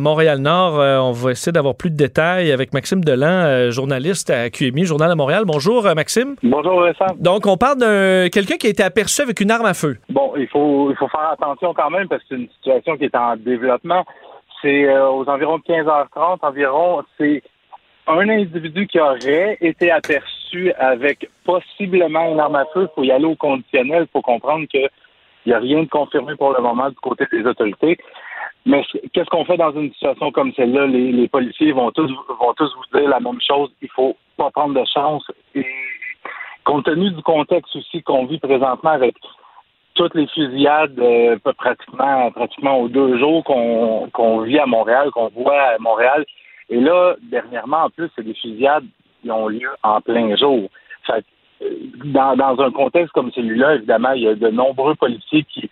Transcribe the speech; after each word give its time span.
Montréal-Nord, 0.00 0.80
euh, 0.80 0.98
on 1.00 1.12
va 1.12 1.32
essayer 1.32 1.52
d'avoir 1.52 1.74
plus 1.74 1.90
de 1.90 1.96
détails 1.96 2.50
avec 2.50 2.72
Maxime 2.72 3.04
Delan, 3.04 3.44
euh, 3.44 3.70
journaliste 3.70 4.30
à 4.30 4.48
QMI, 4.48 4.86
Journal 4.86 5.10
de 5.10 5.14
Montréal. 5.14 5.42
Bonjour, 5.44 5.84
euh, 5.84 5.92
Maxime. 5.92 6.36
Bonjour, 6.42 6.80
Vincent. 6.80 7.14
Donc, 7.18 7.46
on 7.46 7.58
parle 7.58 7.76
de 7.76 8.28
quelqu'un 8.28 8.56
qui 8.56 8.68
a 8.68 8.70
été 8.70 8.82
aperçu 8.82 9.20
avec 9.20 9.38
une 9.40 9.50
arme 9.50 9.66
à 9.66 9.74
feu. 9.74 9.98
Bon, 10.08 10.32
il 10.38 10.48
faut, 10.48 10.90
il 10.90 10.96
faut 10.96 11.08
faire 11.08 11.32
attention 11.32 11.74
quand 11.74 11.90
même 11.90 12.08
parce 12.08 12.22
que 12.22 12.28
c'est 12.30 12.36
une 12.36 12.48
situation 12.48 12.96
qui 12.96 13.04
est 13.04 13.14
en 13.14 13.36
développement. 13.36 14.06
C'est 14.62 14.88
aux 14.98 15.28
environs 15.28 15.58
15h30 15.58 16.38
environ. 16.40 17.02
C'est 17.18 17.42
un 18.06 18.26
individu 18.30 18.86
qui 18.86 18.98
aurait 18.98 19.58
été 19.60 19.90
aperçu 19.90 20.72
avec 20.78 21.28
possiblement 21.44 22.32
une 22.32 22.40
arme 22.40 22.56
à 22.56 22.64
feu. 22.72 22.88
Il 22.90 22.94
faut 22.94 23.04
y 23.04 23.10
aller 23.10 23.26
au 23.26 23.36
conditionnel. 23.36 24.06
Il 24.08 24.10
faut 24.10 24.22
comprendre 24.22 24.66
qu'il 24.68 24.88
n'y 25.44 25.52
a 25.52 25.58
rien 25.58 25.82
de 25.82 25.88
confirmé 25.88 26.34
pour 26.36 26.54
le 26.54 26.62
moment 26.62 26.88
du 26.88 26.96
côté 26.96 27.26
des 27.30 27.44
autorités. 27.44 27.98
Mais 28.64 28.84
qu'est-ce 29.12 29.28
qu'on 29.28 29.44
fait 29.44 29.56
dans 29.56 29.72
une 29.72 29.92
situation 29.92 30.30
comme 30.30 30.52
celle-là? 30.54 30.86
Les, 30.86 31.28
policiers 31.28 31.72
vont 31.72 31.90
tous 31.90 32.08
vont 32.08 32.54
tous 32.54 32.72
vous 32.76 32.98
dire 32.98 33.08
la 33.08 33.20
même 33.20 33.40
chose. 33.40 33.70
Il 33.82 33.88
faut 33.90 34.16
pas 34.36 34.50
prendre 34.50 34.80
de 34.80 34.86
chance. 34.86 35.24
Et 35.54 35.66
compte 36.64 36.84
tenu 36.84 37.10
du 37.10 37.22
contexte 37.22 37.74
aussi 37.74 38.02
qu'on 38.02 38.26
vit 38.26 38.38
présentement 38.38 38.90
avec 38.90 39.16
toutes 39.94 40.14
les 40.14 40.28
fusillades 40.28 40.98
euh, 41.00 41.36
pratiquement 41.58 42.30
pratiquement 42.30 42.80
aux 42.80 42.88
deux 42.88 43.18
jours 43.18 43.42
qu'on 43.44 44.08
qu'on 44.12 44.42
vit 44.42 44.58
à 44.58 44.66
Montréal, 44.66 45.10
qu'on 45.10 45.28
voit 45.28 45.60
à 45.60 45.78
Montréal. 45.78 46.24
Et 46.70 46.80
là, 46.80 47.16
dernièrement, 47.22 47.84
en 47.84 47.90
plus, 47.90 48.08
c'est 48.14 48.24
des 48.24 48.34
fusillades 48.34 48.86
qui 49.22 49.30
ont 49.30 49.48
lieu 49.48 49.70
en 49.82 50.00
plein 50.00 50.34
jour. 50.36 50.70
Fait, 51.04 51.24
euh, 51.62 51.68
dans, 52.04 52.36
dans 52.36 52.60
un 52.60 52.70
contexte 52.70 53.12
comme 53.12 53.32
celui-là, 53.32 53.74
évidemment, 53.74 54.12
il 54.12 54.22
y 54.22 54.28
a 54.28 54.34
de 54.34 54.48
nombreux 54.48 54.94
policiers 54.94 55.44
qui, 55.44 55.68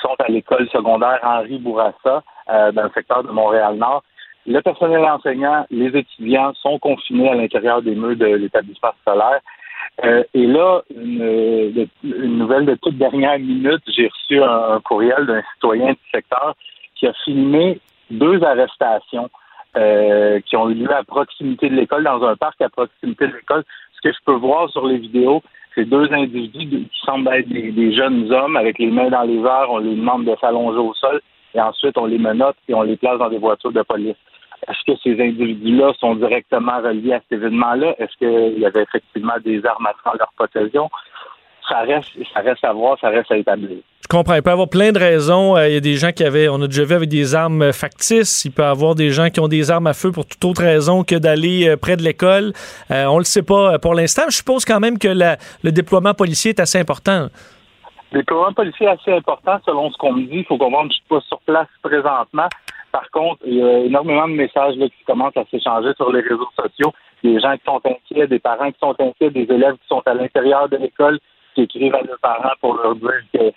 sont 0.00 0.14
à 0.18 0.28
l'école 0.28 0.68
secondaire 0.70 1.18
Henri 1.22 1.58
Bourassa, 1.58 2.22
euh, 2.50 2.72
dans 2.72 2.84
le 2.84 2.90
secteur 2.90 3.22
de 3.22 3.30
Montréal-Nord. 3.30 4.02
Le 4.46 4.60
personnel 4.60 5.04
enseignant, 5.04 5.66
les 5.70 5.96
étudiants 5.96 6.54
sont 6.54 6.78
confinés 6.78 7.30
à 7.30 7.34
l'intérieur 7.34 7.82
des 7.82 7.94
murs 7.94 8.16
de 8.16 8.26
l'établissement 8.26 8.92
scolaire. 9.02 9.40
Euh, 10.04 10.22
et 10.32 10.46
là, 10.46 10.82
une, 10.94 11.88
nouvelle 12.02 12.64
de 12.66 12.76
toute 12.76 12.96
dernière 12.96 13.38
minute, 13.38 13.82
j'ai 13.88 14.08
reçu 14.08 14.42
un, 14.42 14.80
courriel 14.80 15.26
d'un 15.26 15.42
citoyen 15.54 15.92
du 15.92 16.10
secteur 16.12 16.54
qui 16.94 17.06
a 17.06 17.12
filmé 17.24 17.80
deux 18.10 18.42
arrestations 18.42 19.28
euh, 19.76 20.40
qui 20.46 20.56
ont 20.56 20.70
eu 20.70 20.74
lieu 20.74 20.92
à 20.94 21.04
proximité 21.04 21.68
de 21.68 21.74
l'école, 21.74 22.04
dans 22.04 22.22
un 22.24 22.36
parc 22.36 22.60
à 22.62 22.68
proximité 22.68 23.26
de 23.26 23.34
l'école. 23.34 23.64
Ce 23.94 24.08
que 24.08 24.14
je 24.14 24.18
peux 24.24 24.34
voir 24.34 24.70
sur 24.70 24.86
les 24.86 24.98
vidéos, 24.98 25.42
c'est 25.78 25.84
deux 25.84 26.12
individus 26.12 26.66
qui 26.66 26.90
semblent 27.04 27.32
être 27.32 27.48
des, 27.48 27.92
jeunes 27.92 28.32
hommes 28.32 28.56
avec 28.56 28.80
les 28.80 28.90
mains 28.90 29.10
dans 29.10 29.22
les 29.22 29.38
airs. 29.38 29.70
On 29.70 29.78
les 29.78 29.94
demande 29.94 30.24
de 30.24 30.34
s'allonger 30.40 30.78
au 30.78 30.92
sol 30.94 31.20
et 31.54 31.60
ensuite 31.60 31.96
on 31.96 32.06
les 32.06 32.18
menotte 32.18 32.56
et 32.68 32.74
on 32.74 32.82
les 32.82 32.96
place 32.96 33.18
dans 33.18 33.28
des 33.28 33.38
voitures 33.38 33.70
de 33.70 33.82
police. 33.82 34.16
Est-ce 34.66 34.92
que 34.92 34.98
ces 35.04 35.12
individus-là 35.22 35.92
sont 36.00 36.16
directement 36.16 36.78
reliés 36.78 37.12
à 37.12 37.20
cet 37.20 37.38
événement-là? 37.38 37.94
Est-ce 37.98 38.16
qu'il 38.18 38.58
y 38.58 38.66
avait 38.66 38.82
effectivement 38.82 39.38
des 39.44 39.64
armes 39.64 39.86
à 39.86 39.94
faire 40.02 40.16
leur 40.18 40.32
possession? 40.36 40.90
Ça 41.68 41.80
reste, 41.80 42.10
ça 42.34 42.40
reste 42.40 42.64
à 42.64 42.72
voir, 42.72 42.98
ça 43.00 43.10
reste 43.10 43.30
à 43.30 43.36
établir. 43.36 43.78
Je 44.10 44.16
comprends. 44.16 44.36
Il 44.36 44.42
peut 44.42 44.48
y 44.48 44.52
avoir 44.54 44.70
plein 44.70 44.90
de 44.90 44.98
raisons. 44.98 45.54
Euh, 45.54 45.68
il 45.68 45.74
y 45.74 45.76
a 45.76 45.80
des 45.80 45.96
gens 45.96 46.12
qui 46.12 46.24
avaient, 46.24 46.48
on 46.48 46.62
a 46.62 46.66
déjà 46.66 46.82
vu 46.82 46.94
avec 46.94 47.10
des 47.10 47.34
armes 47.34 47.74
factices. 47.74 48.42
Il 48.46 48.52
peut 48.52 48.62
y 48.62 48.64
avoir 48.64 48.94
des 48.94 49.10
gens 49.10 49.28
qui 49.28 49.38
ont 49.38 49.48
des 49.48 49.70
armes 49.70 49.86
à 49.86 49.92
feu 49.92 50.12
pour 50.12 50.24
toute 50.24 50.42
autre 50.46 50.62
raison 50.62 51.04
que 51.04 51.14
d'aller 51.14 51.68
euh, 51.68 51.76
près 51.76 51.98
de 51.98 52.02
l'école. 52.02 52.54
Euh, 52.90 53.04
on 53.04 53.18
le 53.18 53.24
sait 53.24 53.42
pas 53.42 53.78
pour 53.78 53.94
l'instant. 53.94 54.22
Je 54.30 54.36
suppose 54.36 54.64
quand 54.64 54.80
même 54.80 54.98
que 54.98 55.08
le 55.08 55.72
déploiement 55.72 56.14
policier 56.14 56.52
est 56.52 56.60
assez 56.60 56.78
important. 56.78 57.28
Le 58.12 58.20
déploiement 58.20 58.54
policier 58.54 58.86
est 58.86 58.92
assez 58.92 59.12
important 59.12 59.58
selon 59.66 59.90
ce 59.90 59.98
qu'on 59.98 60.14
me 60.14 60.22
dit. 60.22 60.38
Il 60.38 60.44
faut 60.46 60.56
qu'on 60.56 60.70
je 60.70 60.86
ne 60.86 60.90
suis 60.90 61.28
sur 61.28 61.40
place 61.40 61.68
présentement. 61.82 62.48
Par 62.90 63.10
contre, 63.10 63.42
il 63.44 63.56
y 63.56 63.62
a 63.62 63.80
énormément 63.80 64.26
de 64.26 64.32
messages 64.32 64.72
qui 64.76 65.04
commencsont 65.06 65.42
à 65.42 65.44
s'échanger 65.50 65.92
sur 65.96 66.10
les 66.10 66.22
réseaux 66.22 66.48
sociaux. 66.56 66.94
Des 67.22 67.38
gens 67.40 67.54
qui 67.58 67.64
sont 67.66 67.82
inquiets, 67.84 68.26
des 68.26 68.38
parents 68.38 68.72
qui 68.72 68.78
sont 68.80 68.96
inquiets, 68.98 69.28
des 69.28 69.52
élèves 69.54 69.74
qui 69.74 69.86
sont 69.86 70.02
à 70.06 70.14
l'intérieur 70.14 70.66
de 70.70 70.78
l'école 70.78 71.18
qui 71.66 71.78
écrivent 71.78 71.94
à 71.94 72.02
leurs 72.02 72.18
parents 72.20 72.54
pour 72.60 72.76
leur 72.76 72.94
dire 72.96 73.22
qu'ils 73.32 73.52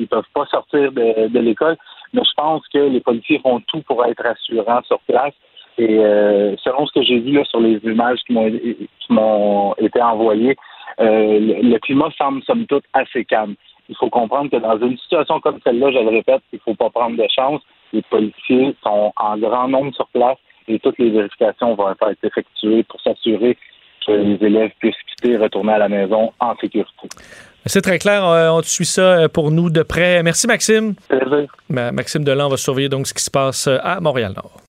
ils 0.00 0.08
peuvent 0.08 0.24
pas 0.34 0.46
sortir 0.46 0.92
de, 0.92 1.38
l'école. 1.38 1.76
Mais 2.12 2.22
je 2.24 2.34
pense 2.36 2.66
que 2.68 2.78
les 2.78 3.00
policiers 3.00 3.38
font 3.38 3.60
tout 3.66 3.80
pour 3.82 4.04
être 4.04 4.22
rassurants 4.22 4.82
sur 4.84 5.00
place. 5.00 5.34
Et 5.78 5.98
euh, 5.98 6.54
selon 6.62 6.86
ce 6.86 6.92
que 6.92 7.02
j'ai 7.02 7.18
vu 7.18 7.32
là, 7.32 7.44
sur 7.44 7.60
les 7.60 7.78
images 7.84 8.18
qui 8.26 8.34
m'ont 9.08 9.74
été 9.78 10.02
envoyées, 10.02 10.56
euh, 11.00 11.38
le, 11.62 11.78
climat 11.78 12.10
semble 12.18 12.42
somme 12.42 12.66
toute 12.66 12.84
assez 12.92 13.24
calme. 13.24 13.54
Il 13.88 13.96
faut 13.96 14.10
comprendre 14.10 14.50
que 14.50 14.56
dans 14.56 14.78
une 14.78 14.98
situation 14.98 15.40
comme 15.40 15.58
celle-là, 15.64 15.90
je 15.90 15.98
le 15.98 16.10
répète, 16.10 16.42
il 16.52 16.56
ne 16.56 16.60
faut 16.60 16.74
pas 16.74 16.90
prendre 16.90 17.16
de 17.16 17.26
chance. 17.34 17.62
Les 17.94 18.02
policiers 18.02 18.76
sont 18.82 19.12
en 19.16 19.38
grand 19.38 19.68
nombre 19.68 19.94
sur 19.94 20.06
place 20.08 20.38
et 20.68 20.78
toutes 20.78 20.98
les 20.98 21.10
vérifications 21.10 21.74
vont 21.74 21.90
être 21.90 22.14
effectuées 22.22 22.82
pour 22.84 23.00
s'assurer 23.00 23.56
que 24.06 24.12
les 24.12 24.38
élèves 24.46 24.70
puissent 24.78 24.94
quitter 25.14 25.32
et 25.32 25.36
retourner 25.36 25.72
à 25.72 25.78
la 25.78 25.88
maison 25.88 26.32
en 26.40 26.56
sécurité. 26.56 27.08
C'est 27.66 27.82
très 27.82 27.98
clair. 27.98 28.24
Euh, 28.24 28.50
on 28.50 28.62
suit 28.62 28.84
ça 28.84 29.02
euh, 29.02 29.28
pour 29.28 29.50
nous 29.50 29.70
de 29.70 29.82
près. 29.82 30.22
Merci, 30.22 30.46
Maxime. 30.46 30.94
Plaisir. 31.08 31.46
Maxime 31.68 32.24
Delan 32.24 32.48
va 32.48 32.56
surveiller 32.56 32.88
donc 32.88 33.06
ce 33.06 33.14
qui 33.14 33.22
se 33.22 33.30
passe 33.30 33.68
euh, 33.68 33.78
à 33.82 34.00
Montréal-Nord. 34.00 34.60